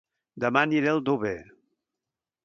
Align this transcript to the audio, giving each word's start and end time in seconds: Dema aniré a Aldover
Dema 0.43 0.63
aniré 0.67 0.89
a 0.91 0.93
Aldover 0.99 1.35